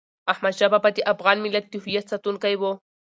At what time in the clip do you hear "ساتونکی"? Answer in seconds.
2.11-2.53